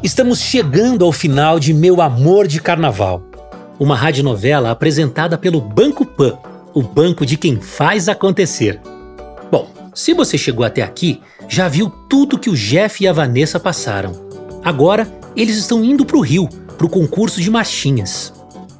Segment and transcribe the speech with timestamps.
[0.00, 3.20] Estamos chegando ao final de Meu Amor de Carnaval,
[3.80, 6.38] uma radionovela apresentada pelo Banco Pan,
[6.72, 8.80] o banco de quem faz acontecer.
[9.50, 13.58] Bom, se você chegou até aqui, já viu tudo que o Jeff e a Vanessa
[13.58, 14.12] passaram.
[14.62, 18.32] Agora, eles estão indo para o Rio, para o concurso de marchinhas.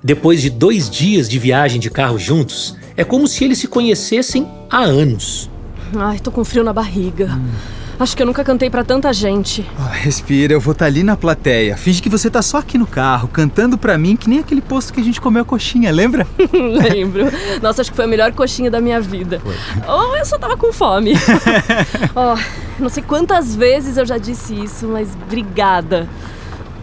[0.02, 4.48] Depois de dois dias de viagem de carro juntos, é como se eles se conhecessem
[4.70, 5.50] há anos.
[5.96, 7.26] Ai, tô com frio na barriga.
[7.26, 7.87] Hum.
[8.00, 9.68] Acho que eu nunca cantei para tanta gente.
[9.76, 11.76] Oh, respira, eu vou estar tá ali na plateia.
[11.76, 14.92] Finge que você tá só aqui no carro, cantando para mim que nem aquele posto
[14.92, 16.24] que a gente comeu a coxinha, lembra?
[16.52, 17.24] Lembro.
[17.60, 19.42] Nossa, acho que foi a melhor coxinha da minha vida.
[19.86, 21.14] Ou oh, eu só tava com fome.
[22.14, 22.38] oh,
[22.80, 26.08] não sei quantas vezes eu já disse isso, mas obrigada.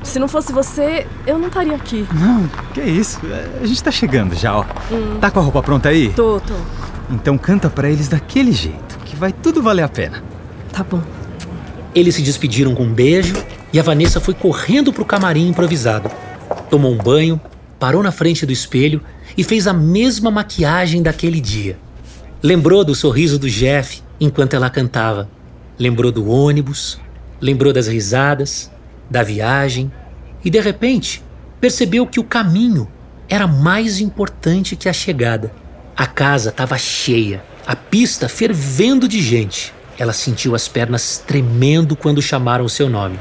[0.03, 2.05] Se não fosse você, eu não estaria aqui.
[2.13, 3.21] Não, que isso.
[3.61, 4.65] A gente tá chegando já, ó.
[4.91, 5.17] Hum.
[5.21, 6.09] Tá com a roupa pronta aí?
[6.09, 6.53] Tô, tô.
[7.09, 10.34] Então canta para eles daquele jeito, que vai tudo valer a pena.
[10.75, 11.01] Tá bom.
[11.95, 13.33] Eles se despediram com um beijo
[13.71, 16.11] e a Vanessa foi correndo pro camarim improvisado.
[16.69, 17.39] Tomou um banho,
[17.79, 19.01] parou na frente do espelho
[19.37, 21.79] e fez a mesma maquiagem daquele dia.
[22.43, 25.29] Lembrou do sorriso do Jeff enquanto ela cantava.
[25.79, 26.99] Lembrou do ônibus,
[27.39, 28.69] lembrou das risadas,
[29.09, 29.89] da viagem
[30.43, 31.23] e de repente
[31.61, 32.85] percebeu que o caminho
[33.29, 35.53] era mais importante que a chegada.
[35.95, 39.73] A casa estava cheia, a pista fervendo de gente.
[39.97, 43.17] Ela sentiu as pernas tremendo quando chamaram o seu nome.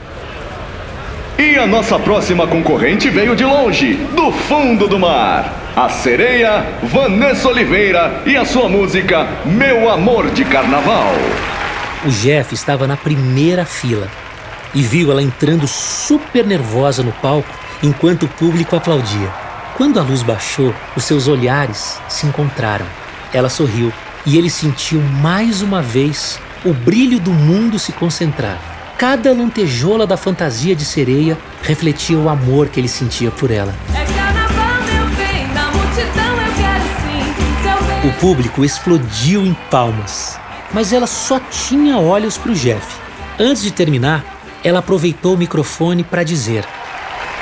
[1.39, 5.53] E a nossa próxima concorrente veio de longe, do fundo do mar.
[5.77, 11.13] A sereia Vanessa Oliveira e a sua música Meu Amor de Carnaval.
[12.05, 14.09] O Jeff estava na primeira fila
[14.75, 17.49] e viu ela entrando super nervosa no palco
[17.83, 19.29] enquanto o público aplaudia.
[19.77, 22.87] Quando a luz baixou, os seus olhares se encontraram.
[23.33, 23.93] Ela sorriu
[24.27, 28.59] e ele sentiu mais uma vez o brilho do mundo se concentrar.
[28.97, 33.75] Cada lantejola da fantasia de sereia refletia o amor que ele sentia por ela.
[38.03, 40.39] O público explodiu em palmas,
[40.73, 42.97] mas ela só tinha olhos para o Jeff.
[43.39, 44.25] Antes de terminar,
[44.63, 46.65] ela aproveitou o microfone para dizer: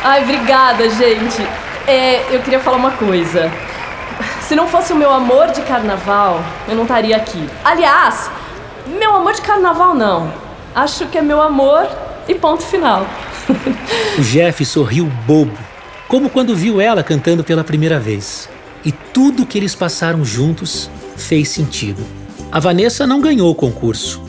[0.03, 1.47] Ai, obrigada, gente.
[1.87, 3.53] É, eu queria falar uma coisa.
[4.41, 7.49] Se não fosse o meu amor de carnaval, eu não estaria aqui.
[7.65, 8.31] Aliás,
[9.13, 10.33] meu amor de carnaval não.
[10.75, 11.87] Acho que é meu amor
[12.27, 13.07] e ponto final.
[14.19, 15.53] o Jeff sorriu bobo,
[16.09, 18.49] como quando viu ela cantando pela primeira vez.
[18.83, 22.03] E tudo que eles passaram juntos fez sentido.
[22.51, 24.23] A Vanessa não ganhou o concurso.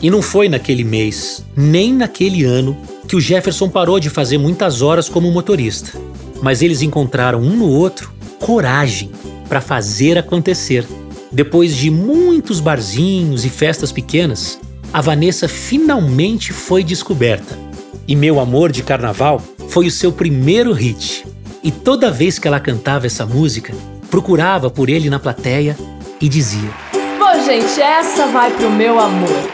[0.00, 2.78] E não foi naquele mês, nem naquele ano,
[3.08, 5.98] que o Jefferson parou de fazer muitas horas como motorista.
[6.40, 9.10] Mas eles encontraram um no outro coragem
[9.48, 10.86] para fazer acontecer.
[11.30, 14.58] Depois de muitos barzinhos e festas pequenas,
[14.92, 17.58] a Vanessa finalmente foi descoberta.
[18.06, 21.26] E Meu Amor de Carnaval foi o seu primeiro hit.
[21.62, 23.74] E toda vez que ela cantava essa música,
[24.10, 25.76] procurava por ele na plateia
[26.20, 26.70] e dizia:
[27.18, 29.50] Bom, gente, essa vai pro meu amor.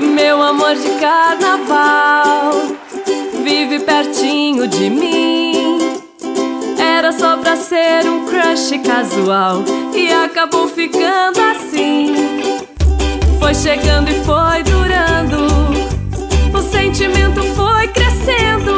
[0.00, 2.52] Meu amor de carnaval
[3.44, 5.51] vive pertinho de mim.
[7.02, 12.14] Era só pra ser um crush casual e acabou ficando assim.
[13.40, 15.48] Foi chegando e foi durando,
[16.56, 18.71] o sentimento foi crescendo.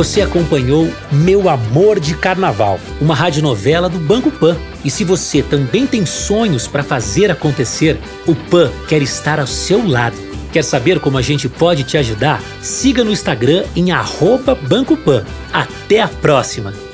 [0.00, 4.56] Você acompanhou Meu Amor de Carnaval, uma radionovela do Banco Pan.
[4.82, 9.86] E se você também tem sonhos para fazer acontecer, o Pan quer estar ao seu
[9.86, 10.16] lado.
[10.54, 12.42] Quer saber como a gente pode te ajudar?
[12.62, 15.22] Siga no Instagram em arroba Banco Pan.
[15.52, 16.89] Até a próxima!